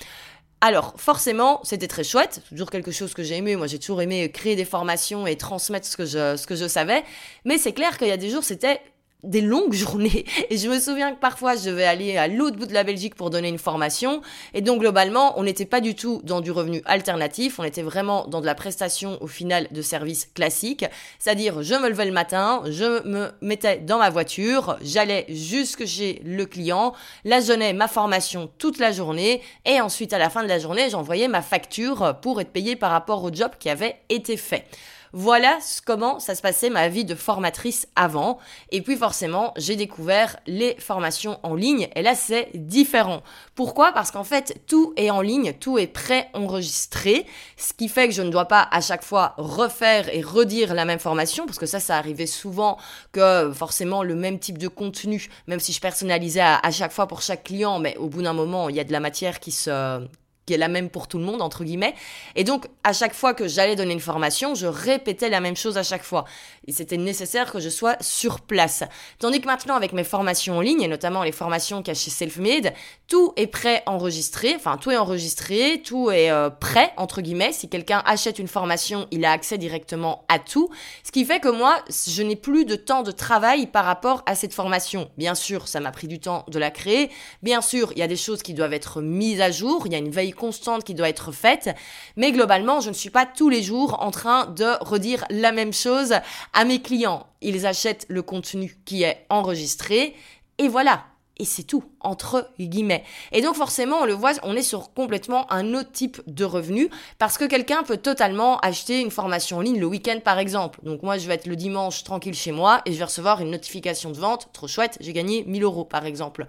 Alors, 0.59 0.95
forcément, 0.97 1.59
c'était 1.63 1.87
très 1.87 2.03
chouette, 2.03 2.41
toujours 2.49 2.71
quelque 2.71 2.91
chose 2.91 3.13
que 3.13 3.21
j'ai 3.21 3.35
aimé. 3.35 3.55
Moi, 3.55 3.67
j'ai 3.67 3.77
toujours 3.77 4.01
aimé 4.01 4.31
créer 4.31 4.55
des 4.55 4.65
formations 4.65 5.27
et 5.27 5.37
transmettre 5.37 5.85
ce 5.85 5.95
que 5.95 6.05
je, 6.05 6.35
ce 6.35 6.47
que 6.47 6.55
je 6.55 6.67
savais. 6.67 7.03
Mais 7.45 7.59
c'est 7.59 7.73
clair 7.73 7.97
qu'il 7.97 8.07
y 8.07 8.11
a 8.11 8.17
des 8.17 8.31
jours, 8.31 8.43
c'était 8.43 8.81
des 9.27 9.41
longues 9.41 9.73
journées. 9.87 10.25
Et 10.49 10.57
je 10.57 10.67
me 10.67 10.79
souviens 10.79 11.13
que 11.13 11.19
parfois, 11.19 11.55
je 11.55 11.69
devais 11.69 11.85
aller 11.85 12.17
à 12.17 12.27
l'autre 12.27 12.57
bout 12.57 12.65
de 12.65 12.73
la 12.73 12.83
Belgique 12.83 13.15
pour 13.15 13.29
donner 13.29 13.49
une 13.49 13.59
formation. 13.59 14.21
Et 14.53 14.61
donc, 14.61 14.79
globalement, 14.79 15.39
on 15.39 15.43
n'était 15.43 15.65
pas 15.65 15.81
du 15.81 15.95
tout 15.95 16.21
dans 16.23 16.41
du 16.41 16.51
revenu 16.51 16.81
alternatif. 16.85 17.59
On 17.59 17.63
était 17.63 17.81
vraiment 17.81 18.25
dans 18.27 18.41
de 18.41 18.45
la 18.45 18.55
prestation 18.55 19.17
au 19.21 19.27
final 19.27 19.67
de 19.71 19.81
services 19.81 20.29
classiques. 20.33 20.85
C'est-à-dire, 21.19 21.61
je 21.61 21.75
me 21.75 21.89
levais 21.89 22.05
le 22.05 22.11
matin, 22.11 22.63
je 22.69 23.05
me 23.07 23.31
mettais 23.41 23.77
dans 23.77 23.99
ma 23.99 24.09
voiture, 24.09 24.77
j'allais 24.81 25.25
jusque 25.29 25.85
chez 25.85 26.21
le 26.25 26.45
client, 26.45 26.93
je 27.25 27.47
donnais 27.47 27.73
ma 27.73 27.87
formation 27.87 28.49
toute 28.57 28.79
la 28.79 28.91
journée. 28.91 29.41
Et 29.65 29.81
ensuite, 29.81 30.13
à 30.13 30.17
la 30.17 30.29
fin 30.29 30.43
de 30.43 30.47
la 30.47 30.59
journée, 30.59 30.89
j'envoyais 30.89 31.27
ma 31.27 31.41
facture 31.41 32.15
pour 32.21 32.41
être 32.41 32.51
payé 32.51 32.75
par 32.75 32.91
rapport 32.91 33.23
au 33.23 33.31
job 33.31 33.51
qui 33.59 33.69
avait 33.69 33.97
été 34.09 34.37
fait. 34.37 34.65
Voilà 35.13 35.59
comment 35.85 36.19
ça 36.19 36.35
se 36.35 36.41
passait 36.41 36.69
ma 36.69 36.89
vie 36.89 37.05
de 37.05 37.15
formatrice 37.15 37.87
avant. 37.95 38.37
Et 38.71 38.81
puis 38.81 38.95
forcément, 38.95 39.53
j'ai 39.57 39.75
découvert 39.75 40.37
les 40.47 40.75
formations 40.79 41.39
en 41.43 41.55
ligne. 41.55 41.87
Et 41.95 42.01
là, 42.01 42.15
c'est 42.15 42.49
différent. 42.53 43.21
Pourquoi? 43.55 43.91
Parce 43.91 44.11
qu'en 44.11 44.23
fait, 44.23 44.61
tout 44.67 44.93
est 44.97 45.09
en 45.09 45.21
ligne, 45.21 45.53
tout 45.53 45.77
est 45.77 45.87
pré-enregistré. 45.87 47.25
Ce 47.57 47.73
qui 47.73 47.89
fait 47.89 48.07
que 48.07 48.13
je 48.13 48.21
ne 48.21 48.29
dois 48.29 48.45
pas 48.45 48.67
à 48.71 48.81
chaque 48.81 49.03
fois 49.03 49.33
refaire 49.37 50.13
et 50.13 50.21
redire 50.21 50.73
la 50.73 50.85
même 50.85 50.99
formation. 50.99 51.45
Parce 51.45 51.59
que 51.59 51.65
ça, 51.65 51.79
ça 51.79 51.97
arrivait 51.97 52.25
souvent 52.27 52.77
que 53.11 53.51
forcément 53.53 54.03
le 54.03 54.15
même 54.15 54.39
type 54.39 54.57
de 54.57 54.67
contenu, 54.67 55.29
même 55.47 55.59
si 55.59 55.73
je 55.73 55.81
personnalisais 55.81 56.41
à, 56.41 56.59
à 56.61 56.71
chaque 56.71 56.91
fois 56.91 57.07
pour 57.07 57.21
chaque 57.21 57.43
client, 57.43 57.79
mais 57.79 57.95
au 57.97 58.07
bout 58.07 58.21
d'un 58.21 58.33
moment, 58.33 58.69
il 58.69 58.75
y 58.75 58.79
a 58.79 58.83
de 58.83 58.91
la 58.91 58.99
matière 58.99 59.39
qui 59.39 59.51
se 59.51 60.07
qui 60.47 60.53
est 60.53 60.57
la 60.57 60.69
même 60.69 60.89
pour 60.89 61.07
tout 61.07 61.19
le 61.19 61.25
monde, 61.25 61.41
entre 61.41 61.63
guillemets. 61.63 61.93
Et 62.35 62.43
donc, 62.43 62.67
à 62.83 62.93
chaque 62.93 63.13
fois 63.13 63.33
que 63.33 63.47
j'allais 63.47 63.75
donner 63.75 63.93
une 63.93 63.99
formation, 63.99 64.55
je 64.55 64.65
répétais 64.65 65.29
la 65.29 65.41
même 65.41 65.57
chose 65.57 65.77
à 65.77 65.83
chaque 65.83 66.03
fois. 66.03 66.25
Et 66.67 66.71
c'était 66.71 66.97
nécessaire 66.97 67.51
que 67.51 67.59
je 67.59 67.69
sois 67.69 67.97
sur 67.99 68.39
place. 68.39 68.83
Tandis 69.19 69.41
que 69.41 69.45
maintenant, 69.45 69.75
avec 69.75 69.91
mes 69.91 70.05
formations 70.05 70.57
en 70.57 70.61
ligne, 70.61 70.81
et 70.81 70.87
notamment 70.87 71.23
les 71.23 71.33
formations 71.33 71.81
qu'il 71.83 71.89
y 71.89 71.91
a 71.91 71.99
chez 71.99 72.09
Selfmade, 72.09 72.73
tout 73.07 73.33
est 73.35 73.47
prêt 73.47 73.83
enregistré, 73.85 74.53
enfin, 74.55 74.77
tout 74.77 74.89
est 74.89 74.97
enregistré, 74.97 75.81
tout 75.83 76.11
est 76.11 76.31
euh, 76.31 76.49
prêt, 76.49 76.93
entre 76.95 77.21
guillemets. 77.21 77.51
Si 77.51 77.67
quelqu'un 77.67 78.01
achète 78.05 78.39
une 78.39 78.47
formation, 78.47 79.07
il 79.11 79.25
a 79.25 79.31
accès 79.31 79.57
directement 79.57 80.23
à 80.29 80.39
tout. 80.39 80.69
Ce 81.03 81.11
qui 81.11 81.25
fait 81.25 81.41
que 81.41 81.49
moi, 81.49 81.83
je 82.07 82.23
n'ai 82.23 82.37
plus 82.37 82.63
de 82.63 82.75
temps 82.75 83.03
de 83.03 83.11
travail 83.11 83.67
par 83.67 83.83
rapport 83.83 84.23
à 84.25 84.35
cette 84.35 84.53
formation. 84.53 85.09
Bien 85.17 85.35
sûr, 85.35 85.67
ça 85.67 85.81
m'a 85.81 85.91
pris 85.91 86.07
du 86.07 86.19
temps 86.19 86.45
de 86.47 86.57
la 86.57 86.71
créer. 86.71 87.09
Bien 87.43 87.61
sûr, 87.61 87.91
il 87.93 87.99
y 87.99 88.03
a 88.03 88.07
des 88.07 88.15
choses 88.15 88.43
qui 88.43 88.53
doivent 88.53 88.73
être 88.73 89.01
mises 89.01 89.41
à 89.41 89.51
jour. 89.51 89.83
Il 89.85 89.91
y 89.91 89.95
a 89.95 89.99
une 89.99 90.09
veille 90.09 90.31
constante 90.37 90.85
qui 90.85 90.93
doit 90.93 91.09
être 91.09 91.33
faite. 91.33 91.75
Mais 92.15 92.31
globalement, 92.31 92.79
je 92.79 92.87
ne 92.87 92.93
suis 92.93 93.09
pas 93.09 93.25
tous 93.25 93.49
les 93.49 93.61
jours 93.61 94.01
en 94.01 94.11
train 94.11 94.45
de 94.45 94.81
redire 94.81 95.25
la 95.29 95.51
même 95.51 95.73
chose 95.73 96.15
à 96.53 96.63
mes 96.63 96.81
clients. 96.81 97.27
Ils 97.41 97.65
achètent 97.65 98.05
le 98.07 98.21
contenu 98.21 98.77
qui 98.85 99.03
est 99.03 99.25
enregistré 99.29 100.15
et 100.57 100.69
voilà. 100.69 101.03
Et 101.39 101.45
c'est 101.45 101.63
tout. 101.63 101.83
Entre 101.99 102.49
guillemets. 102.59 103.03
Et 103.31 103.41
donc 103.41 103.55
forcément, 103.55 103.97
on 104.01 104.05
le 104.05 104.13
voit, 104.13 104.33
on 104.43 104.55
est 104.55 104.61
sur 104.61 104.93
complètement 104.93 105.51
un 105.51 105.73
autre 105.73 105.91
type 105.91 106.21
de 106.27 106.45
revenu 106.45 106.89
parce 107.19 107.37
que 107.37 107.45
quelqu'un 107.45 107.83
peut 107.83 107.97
totalement 107.97 108.59
acheter 108.59 109.01
une 109.01 109.11
formation 109.11 109.57
en 109.57 109.61
ligne 109.61 109.79
le 109.79 109.85
week-end 109.85 110.19
par 110.23 110.39
exemple. 110.39 110.79
Donc 110.83 111.03
moi, 111.03 111.17
je 111.17 111.27
vais 111.27 111.35
être 111.35 111.47
le 111.47 111.55
dimanche 111.55 112.03
tranquille 112.03 112.33
chez 112.33 112.51
moi 112.51 112.81
et 112.85 112.93
je 112.93 112.97
vais 112.97 113.05
recevoir 113.05 113.41
une 113.41 113.51
notification 113.51 114.11
de 114.11 114.17
vente, 114.17 114.49
trop 114.53 114.67
chouette, 114.67 114.97
j'ai 115.01 115.13
gagné 115.13 115.43
1000 115.45 115.63
euros 115.63 115.85
par 115.85 116.05
exemple. 116.05 116.47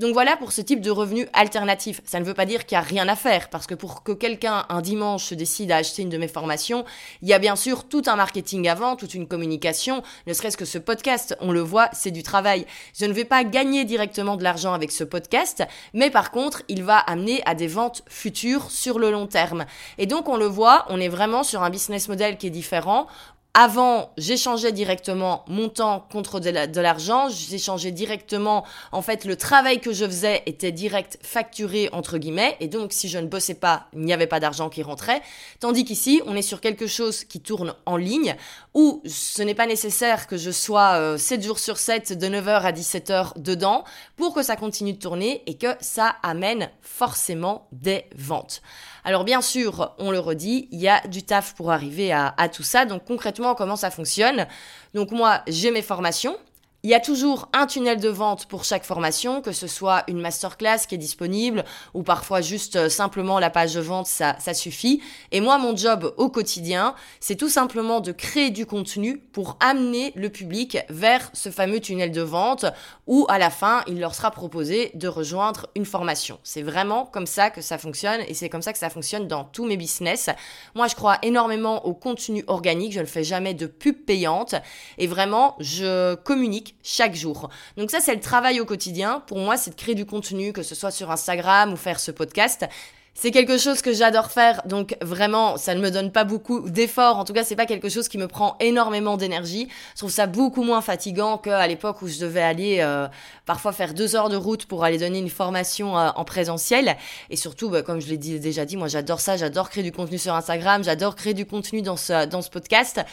Donc 0.00 0.14
voilà 0.14 0.38
pour 0.38 0.50
ce 0.52 0.62
type 0.62 0.80
de 0.80 0.90
revenu 0.90 1.28
alternatif. 1.34 2.00
Ça 2.06 2.20
ne 2.20 2.24
veut 2.24 2.32
pas 2.32 2.46
dire 2.46 2.64
qu'il 2.64 2.78
n'y 2.78 2.82
a 2.82 2.86
rien 2.86 3.06
à 3.06 3.16
faire, 3.16 3.50
parce 3.50 3.66
que 3.66 3.74
pour 3.74 4.02
que 4.02 4.12
quelqu'un 4.12 4.64
un 4.70 4.80
dimanche 4.80 5.24
se 5.24 5.34
décide 5.34 5.70
à 5.72 5.76
acheter 5.76 6.00
une 6.00 6.08
de 6.08 6.16
mes 6.16 6.26
formations, 6.26 6.86
il 7.20 7.28
y 7.28 7.34
a 7.34 7.38
bien 7.38 7.54
sûr 7.54 7.86
tout 7.86 8.02
un 8.06 8.16
marketing 8.16 8.66
avant, 8.66 8.96
toute 8.96 9.12
une 9.12 9.28
communication, 9.28 10.02
ne 10.26 10.32
serait-ce 10.32 10.56
que 10.56 10.64
ce 10.64 10.78
podcast, 10.78 11.36
on 11.40 11.52
le 11.52 11.60
voit, 11.60 11.90
c'est 11.92 12.12
du 12.12 12.22
travail. 12.22 12.64
Je 12.98 13.04
ne 13.04 13.12
vais 13.12 13.26
pas 13.26 13.44
gagner 13.44 13.84
directement 13.84 14.36
de 14.36 14.42
l'argent 14.42 14.72
avec 14.72 14.90
ce 14.90 14.99
podcast, 15.04 15.62
mais 15.94 16.10
par 16.10 16.30
contre, 16.30 16.62
il 16.68 16.82
va 16.82 16.98
amener 16.98 17.42
à 17.46 17.54
des 17.54 17.66
ventes 17.66 18.02
futures 18.08 18.70
sur 18.70 18.98
le 18.98 19.10
long 19.10 19.26
terme. 19.26 19.66
Et 19.98 20.06
donc 20.06 20.28
on 20.28 20.36
le 20.36 20.46
voit, 20.46 20.86
on 20.88 21.00
est 21.00 21.08
vraiment 21.08 21.42
sur 21.42 21.62
un 21.62 21.70
business 21.70 22.08
model 22.08 22.36
qui 22.36 22.46
est 22.46 22.50
différent 22.50 23.06
avant, 23.52 24.12
j'échangeais 24.16 24.70
directement 24.70 25.44
mon 25.48 25.68
temps 25.68 26.06
contre 26.12 26.38
de 26.38 26.80
l'argent, 26.80 27.28
j'échangeais 27.28 27.90
directement, 27.90 28.64
en 28.92 29.02
fait, 29.02 29.24
le 29.24 29.34
travail 29.34 29.80
que 29.80 29.92
je 29.92 30.04
faisais 30.04 30.44
était 30.46 30.70
direct 30.70 31.18
facturé, 31.22 31.88
entre 31.92 32.18
guillemets, 32.18 32.56
et 32.60 32.68
donc 32.68 32.92
si 32.92 33.08
je 33.08 33.18
ne 33.18 33.26
bossais 33.26 33.54
pas, 33.54 33.88
il 33.92 34.02
n'y 34.02 34.12
avait 34.12 34.28
pas 34.28 34.38
d'argent 34.38 34.68
qui 34.68 34.84
rentrait, 34.84 35.20
tandis 35.58 35.84
qu'ici, 35.84 36.22
on 36.26 36.36
est 36.36 36.42
sur 36.42 36.60
quelque 36.60 36.86
chose 36.86 37.24
qui 37.24 37.40
tourne 37.40 37.74
en 37.86 37.96
ligne, 37.96 38.36
où 38.74 39.02
ce 39.04 39.42
n'est 39.42 39.56
pas 39.56 39.66
nécessaire 39.66 40.28
que 40.28 40.36
je 40.36 40.52
sois 40.52 41.18
7 41.18 41.40
euh, 41.40 41.42
jours 41.42 41.58
sur 41.58 41.76
7, 41.76 42.16
de 42.16 42.26
9h 42.28 42.62
à 42.62 42.70
17h 42.70 43.32
dedans, 43.36 43.82
pour 44.16 44.32
que 44.32 44.44
ça 44.44 44.54
continue 44.54 44.92
de 44.92 44.98
tourner 44.98 45.42
et 45.46 45.54
que 45.54 45.74
ça 45.80 46.14
amène 46.22 46.70
forcément 46.82 47.66
des 47.72 48.04
ventes. 48.14 48.62
Alors 49.02 49.24
bien 49.24 49.40
sûr, 49.40 49.94
on 49.98 50.10
le 50.10 50.18
redit, 50.18 50.68
il 50.72 50.80
y 50.80 50.88
a 50.88 51.00
du 51.08 51.22
taf 51.22 51.54
pour 51.54 51.70
arriver 51.70 52.12
à, 52.12 52.34
à 52.36 52.48
tout 52.48 52.62
ça. 52.62 52.84
Donc 52.84 53.04
concrètement, 53.06 53.39
comment 53.56 53.76
ça 53.76 53.90
fonctionne. 53.90 54.46
Donc 54.94 55.10
moi, 55.10 55.42
j'ai 55.46 55.70
mes 55.70 55.82
formations, 55.82 56.36
il 56.82 56.88
y 56.88 56.94
a 56.94 57.00
toujours 57.00 57.48
un 57.52 57.66
tunnel 57.66 58.00
de 58.00 58.08
vente 58.08 58.46
pour 58.46 58.64
chaque 58.64 58.84
formation, 58.84 59.42
que 59.42 59.52
ce 59.52 59.66
soit 59.66 60.02
une 60.08 60.18
masterclass 60.18 60.86
qui 60.88 60.94
est 60.94 60.98
disponible 60.98 61.64
ou 61.92 62.02
parfois 62.02 62.40
juste 62.40 62.76
euh, 62.76 62.88
simplement 62.88 63.38
la 63.38 63.50
page 63.50 63.74
de 63.74 63.80
vente, 63.80 64.06
ça, 64.06 64.36
ça 64.38 64.54
suffit. 64.54 65.02
Et 65.30 65.42
moi, 65.42 65.58
mon 65.58 65.76
job 65.76 66.14
au 66.16 66.30
quotidien, 66.30 66.94
c'est 67.20 67.36
tout 67.36 67.50
simplement 67.50 68.00
de 68.00 68.12
créer 68.12 68.50
du 68.50 68.64
contenu 68.64 69.18
pour 69.18 69.58
amener 69.60 70.12
le 70.16 70.30
public 70.30 70.78
vers 70.88 71.30
ce 71.34 71.50
fameux 71.50 71.80
tunnel 71.80 72.12
de 72.12 72.22
vente 72.22 72.64
où 73.06 73.26
à 73.28 73.38
la 73.38 73.50
fin, 73.50 73.82
il 73.86 74.00
leur 74.00 74.14
sera 74.14 74.30
proposé 74.30 74.90
de 74.94 75.06
rejoindre 75.06 75.66
une 75.74 75.84
formation. 75.84 76.38
C'est 76.44 76.62
vraiment 76.62 77.04
comme 77.04 77.26
ça 77.26 77.50
que 77.50 77.60
ça 77.60 77.76
fonctionne 77.76 78.22
et 78.26 78.32
c'est 78.32 78.48
comme 78.48 78.62
ça 78.62 78.72
que 78.72 78.78
ça 78.78 78.88
fonctionne 78.88 79.28
dans 79.28 79.44
tous 79.44 79.66
mes 79.66 79.76
business. 79.76 80.30
Moi, 80.74 80.86
je 80.86 80.94
crois 80.94 81.18
énormément 81.22 81.84
au 81.84 81.92
contenu 81.92 82.42
organique, 82.46 82.92
je 82.92 83.00
ne 83.00 83.04
fais 83.04 83.24
jamais 83.24 83.52
de 83.52 83.66
pub 83.66 83.96
payante 84.06 84.54
et 84.96 85.06
vraiment, 85.06 85.56
je 85.60 86.14
communique 86.14 86.69
chaque 86.82 87.14
jour. 87.14 87.50
Donc 87.76 87.90
ça, 87.90 88.00
c'est 88.00 88.14
le 88.14 88.20
travail 88.20 88.60
au 88.60 88.64
quotidien. 88.64 89.22
Pour 89.26 89.38
moi, 89.38 89.56
c'est 89.56 89.70
de 89.70 89.76
créer 89.76 89.94
du 89.94 90.06
contenu, 90.06 90.52
que 90.52 90.62
ce 90.62 90.74
soit 90.74 90.90
sur 90.90 91.10
Instagram 91.10 91.72
ou 91.72 91.76
faire 91.76 92.00
ce 92.00 92.10
podcast. 92.10 92.66
C'est 93.14 93.32
quelque 93.32 93.58
chose 93.58 93.82
que 93.82 93.92
j'adore 93.92 94.30
faire, 94.30 94.62
donc 94.64 94.96
vraiment, 95.02 95.58
ça 95.58 95.74
ne 95.74 95.80
me 95.80 95.90
donne 95.90 96.10
pas 96.10 96.24
beaucoup 96.24 96.60
d'efforts. 96.70 97.18
En 97.18 97.24
tout 97.24 97.34
cas, 97.34 97.44
c'est 97.44 97.56
pas 97.56 97.66
quelque 97.66 97.88
chose 97.90 98.08
qui 98.08 98.16
me 98.16 98.28
prend 98.28 98.56
énormément 98.60 99.18
d'énergie. 99.18 99.68
Je 99.94 99.98
trouve 99.98 100.10
ça 100.10 100.26
beaucoup 100.26 100.62
moins 100.62 100.80
fatigant 100.80 101.36
qu'à 101.36 101.66
l'époque 101.66 102.00
où 102.00 102.08
je 102.08 102.18
devais 102.18 102.40
aller 102.40 102.78
euh, 102.80 103.08
parfois 103.44 103.72
faire 103.72 103.92
deux 103.92 104.16
heures 104.16 104.30
de 104.30 104.36
route 104.36 104.64
pour 104.64 104.84
aller 104.84 104.96
donner 104.96 105.18
une 105.18 105.28
formation 105.28 105.98
euh, 105.98 106.08
en 106.14 106.24
présentiel. 106.24 106.96
Et 107.28 107.36
surtout, 107.36 107.68
bah, 107.68 107.82
comme 107.82 108.00
je 108.00 108.08
l'ai 108.08 108.16
déjà 108.16 108.64
dit, 108.64 108.78
moi 108.78 108.88
j'adore 108.88 109.20
ça, 109.20 109.36
j'adore 109.36 109.68
créer 109.68 109.84
du 109.84 109.92
contenu 109.92 110.16
sur 110.16 110.34
Instagram, 110.34 110.82
j'adore 110.82 111.14
créer 111.14 111.34
du 111.34 111.44
contenu 111.44 111.82
dans 111.82 111.98
ce, 111.98 112.24
dans 112.24 112.40
ce 112.40 112.48
podcast. 112.48 113.04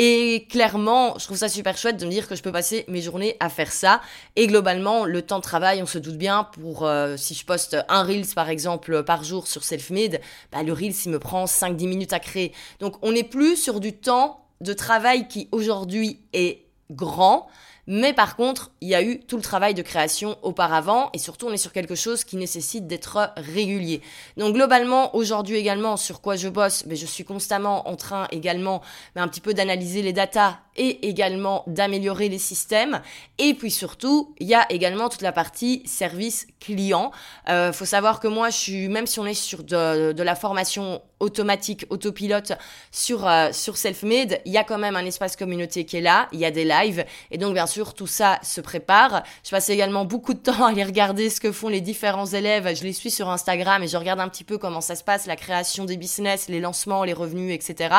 Et 0.00 0.46
clairement, 0.48 1.18
je 1.18 1.24
trouve 1.24 1.36
ça 1.36 1.48
super 1.48 1.76
chouette 1.76 1.96
de 1.96 2.06
me 2.06 2.10
dire 2.12 2.28
que 2.28 2.36
je 2.36 2.42
peux 2.42 2.52
passer 2.52 2.84
mes 2.86 3.02
journées 3.02 3.36
à 3.40 3.48
faire 3.48 3.72
ça. 3.72 4.00
Et 4.36 4.46
globalement, 4.46 5.04
le 5.04 5.22
temps 5.22 5.38
de 5.38 5.42
travail, 5.42 5.82
on 5.82 5.86
se 5.86 5.98
doute 5.98 6.16
bien, 6.16 6.44
pour 6.44 6.86
euh, 6.86 7.16
si 7.16 7.34
je 7.34 7.44
poste 7.44 7.76
un 7.88 8.04
Reels 8.04 8.32
par 8.32 8.48
exemple 8.48 9.02
par 9.02 9.24
jour 9.24 9.48
sur 9.48 9.64
Selfmade, 9.64 10.20
bah, 10.52 10.62
le 10.62 10.72
Reels 10.72 10.94
il 11.04 11.10
me 11.10 11.18
prend 11.18 11.46
5-10 11.46 11.88
minutes 11.88 12.12
à 12.12 12.20
créer. 12.20 12.52
Donc 12.78 12.94
on 13.02 13.10
n'est 13.10 13.24
plus 13.24 13.56
sur 13.56 13.80
du 13.80 13.92
temps 13.92 14.46
de 14.60 14.72
travail 14.72 15.26
qui 15.26 15.48
aujourd'hui 15.50 16.20
est 16.32 16.66
grand, 16.92 17.48
mais 17.90 18.12
par 18.12 18.36
contre, 18.36 18.70
il 18.82 18.88
y 18.88 18.94
a 18.94 19.02
eu 19.02 19.18
tout 19.18 19.36
le 19.36 19.42
travail 19.42 19.72
de 19.72 19.80
création 19.80 20.36
auparavant 20.42 21.08
et 21.14 21.18
surtout 21.18 21.46
on 21.46 21.52
est 21.52 21.56
sur 21.56 21.72
quelque 21.72 21.94
chose 21.94 22.22
qui 22.22 22.36
nécessite 22.36 22.86
d'être 22.86 23.32
régulier. 23.38 24.02
Donc 24.36 24.54
globalement, 24.54 25.16
aujourd'hui 25.16 25.56
également, 25.56 25.96
sur 25.96 26.20
quoi 26.20 26.36
je 26.36 26.48
bosse, 26.48 26.84
mais 26.86 26.96
je 26.96 27.06
suis 27.06 27.24
constamment 27.24 27.88
en 27.88 27.96
train 27.96 28.28
également 28.30 28.82
mais 29.16 29.22
un 29.22 29.28
petit 29.28 29.40
peu 29.40 29.54
d'analyser 29.54 30.02
les 30.02 30.12
datas 30.12 30.58
et 30.76 31.08
également 31.08 31.64
d'améliorer 31.66 32.28
les 32.28 32.38
systèmes. 32.38 33.00
Et 33.38 33.54
puis 33.54 33.70
surtout, 33.70 34.34
il 34.38 34.46
y 34.46 34.54
a 34.54 34.70
également 34.70 35.08
toute 35.08 35.22
la 35.22 35.32
partie 35.32 35.82
service 35.86 36.46
client. 36.60 37.10
Euh, 37.48 37.72
faut 37.72 37.86
savoir 37.86 38.20
que 38.20 38.28
moi, 38.28 38.50
je 38.50 38.56
suis, 38.56 38.88
même 38.88 39.06
si 39.06 39.18
on 39.18 39.26
est 39.26 39.34
sur 39.34 39.64
de, 39.64 40.12
de 40.12 40.22
la 40.22 40.34
formation 40.34 41.00
automatique, 41.20 41.84
autopilote 41.90 42.52
sur, 42.92 43.26
euh, 43.26 43.50
sur 43.52 43.76
Selfmade, 43.76 44.40
il 44.44 44.52
y 44.52 44.56
a 44.56 44.64
quand 44.64 44.78
même 44.78 44.94
un 44.94 45.04
espace 45.04 45.36
communauté 45.36 45.84
qui 45.84 45.96
est 45.96 46.00
là, 46.00 46.28
il 46.32 46.38
y 46.38 46.44
a 46.44 46.50
des 46.50 46.64
lives, 46.64 47.04
et 47.30 47.38
donc 47.38 47.54
bien 47.54 47.66
sûr 47.66 47.77
tout 47.94 48.06
ça 48.06 48.38
se 48.42 48.60
prépare. 48.60 49.22
Je 49.44 49.50
passe 49.50 49.68
également 49.68 50.04
beaucoup 50.04 50.34
de 50.34 50.38
temps 50.38 50.64
à 50.64 50.70
aller 50.70 50.84
regarder 50.84 51.30
ce 51.30 51.40
que 51.40 51.52
font 51.52 51.68
les 51.68 51.80
différents 51.80 52.26
élèves, 52.26 52.74
je 52.74 52.82
les 52.82 52.92
suis 52.92 53.10
sur 53.10 53.28
Instagram 53.28 53.82
et 53.82 53.88
je 53.88 53.96
regarde 53.96 54.20
un 54.20 54.28
petit 54.28 54.44
peu 54.44 54.58
comment 54.58 54.80
ça 54.80 54.96
se 54.96 55.04
passe, 55.04 55.26
la 55.26 55.36
création 55.36 55.84
des 55.84 55.96
business, 55.96 56.48
les 56.48 56.60
lancements, 56.60 57.04
les 57.04 57.12
revenus, 57.12 57.54
etc. 57.54 57.94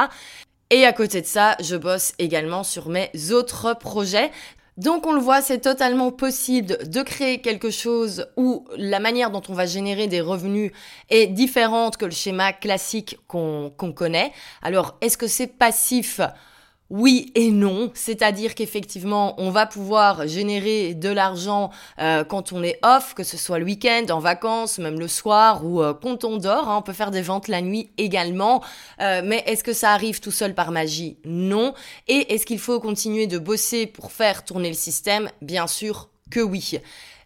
Et 0.69 0.85
à 0.85 0.93
côté 0.93 1.21
de 1.21 1.25
ça, 1.25 1.55
je 1.61 1.75
bosse 1.75 2.13
également 2.19 2.63
sur 2.63 2.89
mes 2.89 3.09
autres 3.31 3.73
projets. 3.73 4.31
Donc 4.77 5.05
on 5.05 5.11
le 5.11 5.19
voit, 5.19 5.41
c'est 5.41 5.59
totalement 5.59 6.09
possible 6.11 6.77
de 6.87 7.01
créer 7.01 7.41
quelque 7.41 7.69
chose 7.69 8.27
où 8.37 8.65
la 8.77 9.01
manière 9.01 9.29
dont 9.29 9.41
on 9.49 9.53
va 9.53 9.65
générer 9.65 10.07
des 10.07 10.21
revenus 10.21 10.71
est 11.09 11.27
différente 11.27 11.97
que 11.97 12.05
le 12.05 12.11
schéma 12.11 12.53
classique 12.53 13.17
qu'on 13.27 13.73
connaît. 13.93 14.31
Alors 14.61 14.97
est-ce 15.01 15.17
que 15.17 15.27
c'est 15.27 15.47
passif? 15.47 16.21
Oui 16.89 17.31
et 17.35 17.51
non, 17.51 17.91
c'est-à-dire 17.93 18.55
qu'effectivement, 18.55 19.35
on 19.37 19.51
va 19.51 19.67
pouvoir 19.67 20.27
générer 20.27 20.95
de 20.95 21.09
l'argent 21.09 21.69
euh, 21.99 22.23
quand 22.23 22.51
on 22.51 22.63
est 22.63 22.79
off, 22.83 23.13
que 23.13 23.23
ce 23.23 23.37
soit 23.37 23.59
le 23.59 23.65
week-end, 23.65 24.05
en 24.09 24.19
vacances, 24.19 24.79
même 24.79 24.99
le 24.99 25.07
soir 25.07 25.63
ou 25.63 25.83
euh, 25.83 25.93
quand 25.93 26.23
on 26.23 26.37
dort. 26.37 26.67
Hein. 26.67 26.77
on 26.79 26.81
peut 26.81 26.93
faire 26.93 27.11
des 27.11 27.21
ventes 27.21 27.47
la 27.47 27.61
nuit 27.61 27.91
également. 27.97 28.63
Euh, 29.01 29.21
mais 29.23 29.43
est-ce 29.45 29.63
que 29.63 29.73
ça 29.73 29.91
arrive 29.91 30.19
tout 30.19 30.31
seul 30.31 30.55
par 30.55 30.71
magie? 30.71 31.17
Non. 31.25 31.73
Et 32.07 32.33
est-ce 32.33 32.45
qu'il 32.45 32.59
faut 32.59 32.79
continuer 32.79 33.27
de 33.27 33.37
bosser 33.37 33.85
pour 33.85 34.11
faire 34.11 34.43
tourner 34.43 34.69
le 34.69 34.75
système? 34.75 35.29
Bien 35.41 35.67
sûr 35.67 36.09
que 36.31 36.39
oui. 36.39 36.79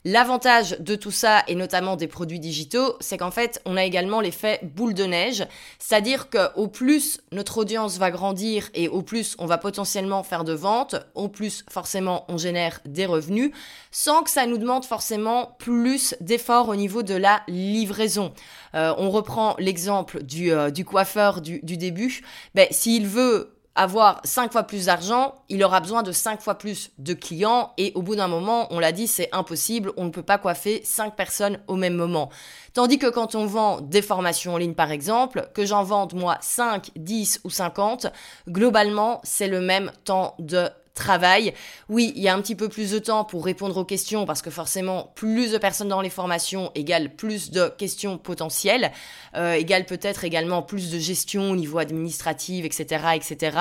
L'avantage 0.06 0.78
de 0.80 0.96
tout 0.96 1.12
ça, 1.12 1.44
et 1.48 1.56
notamment 1.56 1.96
des 1.96 2.08
produits 2.08 2.40
digitaux, 2.40 2.98
c'est 3.00 3.18
qu'en 3.18 3.32
fait, 3.32 3.62
on 3.64 3.78
a 3.78 3.86
également 3.86 4.20
l'effet 4.20 4.60
boule 4.62 4.94
de 4.94 5.06
neige, 5.06 5.46
c'est-à-dire 5.80 6.30
qu'au 6.30 6.68
plus 6.68 7.22
notre 7.32 7.60
audience 7.60 7.98
va 7.98 8.12
grandir 8.12 8.70
et 8.74 8.90
au 8.90 9.02
plus 9.02 9.38
on 9.40 9.46
va 9.46 9.58
potentiellement 9.58 10.22
faire 10.24 10.44
de 10.44 10.52
ventes, 10.52 10.96
au 11.16 11.30
plus 11.30 11.64
forcément 11.70 12.26
on 12.28 12.38
génère 12.38 12.82
des 12.86 13.06
revenus, 13.06 13.52
sans 13.92 14.24
que 14.24 14.30
ça 14.30 14.46
nous 14.46 14.58
demande 14.58 14.84
forcément 14.84 15.56
plus 15.58 16.16
d'efforts 16.20 16.68
au 16.68 16.76
niveau 16.76 17.02
de 17.02 17.16
la 17.16 17.42
livraison. 17.48 18.34
Euh, 18.76 18.94
on 18.98 19.10
reprend 19.10 19.56
l'exemple 19.58 20.22
du, 20.24 20.52
euh, 20.52 20.70
du 20.70 20.84
coiffeur 20.84 21.40
du, 21.40 21.62
du 21.64 21.78
début. 21.78 22.24
Ben, 22.56 22.68
s'il 22.72 23.08
veut 23.08 23.53
avoir 23.76 24.22
cinq 24.24 24.52
fois 24.52 24.64
plus 24.64 24.86
d'argent, 24.86 25.36
il 25.50 25.64
aura 25.64 25.80
besoin 25.80 26.04
de 26.04 26.12
cinq 26.12 26.42
fois 26.42 26.56
plus 26.56 26.92
de 27.00 27.14
clients 27.14 27.74
et 27.78 27.92
au 27.96 28.02
bout 28.02 28.16
d'un 28.16 28.28
moment, 28.28 28.68
on 28.72 28.80
l'a 28.80 28.92
dit, 28.92 29.08
c'est 29.08 29.30
impossible, 29.32 29.92
on 29.98 30.06
ne 30.06 30.10
peut 30.10 30.24
pas 30.24 30.38
coiffer 30.38 30.82
cinq 30.84 31.16
personnes 31.16 31.60
au 31.68 31.76
même 31.76 31.96
moment. 31.96 32.30
Tandis 32.74 33.00
que 33.00 33.10
quand 33.10 33.36
on 33.36 33.46
vend 33.46 33.82
des 33.82 34.02
formations 34.02 34.54
en 34.54 34.58
ligne 34.58 34.76
par 34.76 34.92
exemple, 34.92 35.50
que 35.54 35.66
j'en 35.66 35.84
vende 35.84 36.14
moi 36.14 36.38
5, 36.42 36.92
10 36.96 37.42
ou 37.44 37.50
50, 37.50 38.08
globalement, 38.48 39.22
c'est 39.24 39.48
le 39.48 39.62
même 39.62 39.92
temps 40.04 40.36
de 40.40 40.70
travail. 40.94 41.54
Oui, 41.90 42.14
il 42.16 42.22
y 42.22 42.28
a 42.28 42.34
un 42.34 42.42
petit 42.42 42.56
peu 42.56 42.70
plus 42.70 42.92
de 42.92 43.00
temps 43.00 43.24
pour 43.24 43.46
répondre 43.46 43.78
aux 43.78 43.86
questions 43.86 44.26
parce 44.26 44.42
que 44.42 44.50
forcément, 44.50 45.12
plus 45.16 45.52
de 45.52 45.58
personnes 45.58 45.88
dans 45.88 46.02
les 46.02 46.10
formations 46.10 46.72
égale 46.76 47.16
plus 47.16 47.52
de 47.52 47.70
questions 47.70 48.18
potentielles, 48.18 48.92
euh, 49.36 49.54
égale 49.54 49.86
peut-être 49.86 50.24
également 50.24 50.62
plus 50.62 50.92
de 50.92 51.00
gestion 51.00 51.52
au 51.52 51.56
niveau 51.56 51.80
administratif, 51.80 52.66
etc., 52.66 53.06
etc. 53.16 53.58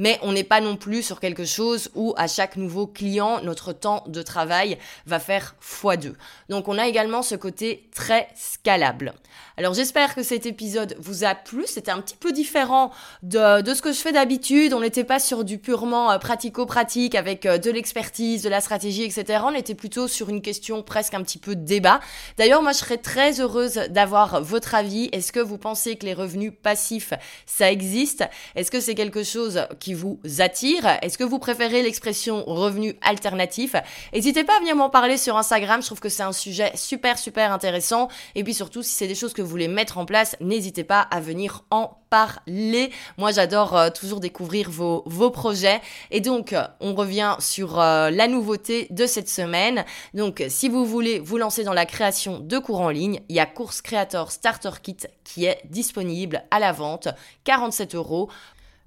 mais 0.00 0.18
on 0.22 0.32
n'est 0.32 0.44
pas 0.44 0.62
non 0.62 0.76
plus 0.76 1.02
sur 1.02 1.20
quelque 1.20 1.44
chose 1.44 1.90
où 1.94 2.14
à 2.16 2.26
chaque 2.26 2.56
nouveau 2.56 2.86
client, 2.86 3.42
notre 3.42 3.74
temps 3.74 4.02
de 4.06 4.22
travail 4.22 4.78
va 5.04 5.20
faire 5.20 5.54
x2. 5.60 6.14
Donc 6.48 6.68
on 6.68 6.78
a 6.78 6.88
également 6.88 7.20
ce 7.20 7.34
côté 7.34 7.86
très 7.94 8.28
scalable. 8.34 9.12
Alors 9.58 9.74
j'espère 9.74 10.14
que 10.14 10.22
cet 10.22 10.46
épisode 10.46 10.96
vous 10.98 11.22
a 11.22 11.34
plu. 11.34 11.64
C'était 11.66 11.90
un 11.90 12.00
petit 12.00 12.16
peu 12.16 12.32
différent 12.32 12.92
de, 13.22 13.60
de 13.60 13.74
ce 13.74 13.82
que 13.82 13.92
je 13.92 13.98
fais 13.98 14.10
d'habitude. 14.10 14.72
On 14.72 14.80
n'était 14.80 15.04
pas 15.04 15.18
sur 15.18 15.44
du 15.44 15.58
purement 15.58 16.10
euh, 16.10 16.18
pratico-pratique 16.18 17.14
avec 17.14 17.44
euh, 17.44 17.58
de 17.58 17.70
l'expertise, 17.70 18.42
de 18.42 18.48
la 18.48 18.62
stratégie, 18.62 19.02
etc. 19.02 19.42
On 19.44 19.54
était 19.54 19.74
plutôt 19.74 20.08
sur 20.08 20.30
une 20.30 20.40
question 20.40 20.82
presque 20.82 21.12
un 21.12 21.22
petit 21.22 21.36
peu 21.36 21.56
débat. 21.56 22.00
D'ailleurs, 22.38 22.62
moi 22.62 22.72
je 22.72 22.78
serais 22.78 22.96
très 22.96 23.38
heureuse 23.38 23.74
d'avoir 23.90 24.42
votre 24.42 24.74
avis. 24.74 25.10
Est-ce 25.12 25.30
que 25.30 25.40
vous 25.40 25.58
pensez 25.58 25.96
que 25.96 26.06
les 26.06 26.14
revenus 26.14 26.54
passifs, 26.62 27.12
ça 27.44 27.70
existe? 27.70 28.24
Est-ce 28.56 28.70
que 28.70 28.80
c'est 28.80 28.94
quelque 28.94 29.24
chose 29.24 29.66
qui 29.78 29.89
vous 29.94 30.20
attire 30.38 30.86
Est-ce 31.02 31.18
que 31.18 31.24
vous 31.24 31.38
préférez 31.38 31.82
l'expression 31.82 32.44
revenu 32.44 32.96
alternatif? 33.02 33.74
N'hésitez 34.12 34.44
pas 34.44 34.56
à 34.56 34.60
venir 34.60 34.76
m'en 34.76 34.90
parler 34.90 35.16
sur 35.16 35.36
Instagram. 35.36 35.80
Je 35.80 35.86
trouve 35.86 36.00
que 36.00 36.08
c'est 36.08 36.22
un 36.22 36.32
sujet 36.32 36.72
super, 36.74 37.18
super 37.18 37.52
intéressant. 37.52 38.08
Et 38.34 38.44
puis 38.44 38.54
surtout, 38.54 38.82
si 38.82 38.90
c'est 38.90 39.08
des 39.08 39.14
choses 39.14 39.32
que 39.32 39.42
vous 39.42 39.48
voulez 39.48 39.68
mettre 39.68 39.98
en 39.98 40.06
place, 40.06 40.36
n'hésitez 40.40 40.84
pas 40.84 41.00
à 41.00 41.20
venir 41.20 41.64
en 41.70 42.00
parler. 42.10 42.90
Moi, 43.16 43.30
j'adore 43.30 43.76
euh, 43.76 43.88
toujours 43.90 44.20
découvrir 44.20 44.68
vos, 44.70 45.02
vos 45.06 45.30
projets. 45.30 45.80
Et 46.10 46.20
donc, 46.20 46.52
euh, 46.52 46.64
on 46.80 46.94
revient 46.94 47.36
sur 47.38 47.80
euh, 47.80 48.10
la 48.10 48.26
nouveauté 48.26 48.88
de 48.90 49.06
cette 49.06 49.28
semaine. 49.28 49.84
Donc, 50.12 50.44
si 50.48 50.68
vous 50.68 50.84
voulez 50.84 51.20
vous 51.20 51.38
lancer 51.38 51.62
dans 51.62 51.72
la 51.72 51.86
création 51.86 52.40
de 52.40 52.58
cours 52.58 52.80
en 52.80 52.90
ligne, 52.90 53.20
il 53.28 53.36
y 53.36 53.40
a 53.40 53.46
Course 53.46 53.80
Creator 53.80 54.32
Starter 54.32 54.70
Kit 54.82 54.96
qui 55.24 55.46
est 55.46 55.60
disponible 55.70 56.42
à 56.50 56.58
la 56.58 56.72
vente, 56.72 57.08
47 57.44 57.94
euros. 57.94 58.28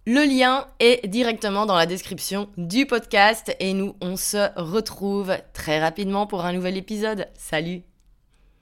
Le 0.05 0.25
lien 0.25 0.67
est 0.81 1.07
directement 1.07 1.65
dans 1.65 1.77
la 1.77 1.85
description 1.85 2.49
du 2.57 2.85
podcast 2.85 3.55
et 3.61 3.73
nous, 3.73 3.95
on 4.01 4.17
se 4.17 4.49
retrouve 4.59 5.37
très 5.53 5.79
rapidement 5.79 6.27
pour 6.27 6.43
un 6.43 6.51
nouvel 6.51 6.75
épisode. 6.75 7.29
Salut 7.35 7.83